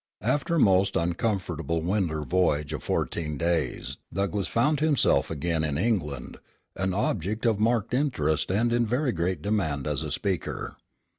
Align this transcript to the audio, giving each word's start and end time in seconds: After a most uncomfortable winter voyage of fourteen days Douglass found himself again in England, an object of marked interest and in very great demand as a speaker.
After 0.23 0.55
a 0.55 0.59
most 0.59 0.95
uncomfortable 0.95 1.83
winter 1.83 2.23
voyage 2.23 2.73
of 2.73 2.81
fourteen 2.81 3.37
days 3.37 3.97
Douglass 4.11 4.47
found 4.47 4.79
himself 4.79 5.29
again 5.29 5.63
in 5.63 5.77
England, 5.77 6.39
an 6.75 6.91
object 6.95 7.45
of 7.45 7.59
marked 7.59 7.93
interest 7.93 8.49
and 8.49 8.73
in 8.73 8.87
very 8.87 9.11
great 9.11 9.43
demand 9.43 9.85
as 9.85 10.01
a 10.01 10.09
speaker. 10.11 10.75